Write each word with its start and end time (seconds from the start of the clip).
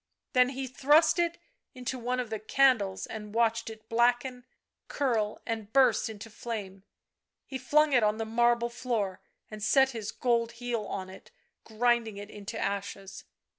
Then 0.33 0.49
he 0.49 0.65
thrust 0.65 1.19
it 1.19 1.37
into 1.75 1.99
one 1.99 2.19
of 2.19 2.31
the 2.31 2.39
candles 2.39 3.05
and 3.05 3.35
watched 3.35 3.69
it 3.69 3.87
blacken, 3.87 4.45
curl, 4.87 5.39
burst 5.73 6.09
into 6.09 6.31
flame. 6.31 6.81
He 7.45 7.59
flung 7.59 7.93
it 7.93 8.01
on 8.01 8.17
the 8.17 8.25
marble 8.25 8.69
floor 8.71 9.21
and 9.51 9.61
set 9.61 9.91
his 9.91 10.11
gold 10.11 10.53
heel 10.53 10.85
on 10.85 11.11
it, 11.11 11.29
grinding 11.65 12.17
it 12.17 12.31
into 12.31 12.57
ashes. 12.59 13.25